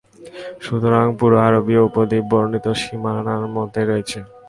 [0.65, 4.19] সুতরাং, পুরো আরবীয় উপদ্বীপ বর্ণিত সীমানার মধ্যেই রয়েছে।